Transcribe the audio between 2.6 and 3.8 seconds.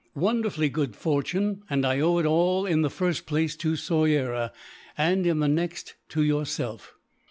in the first place to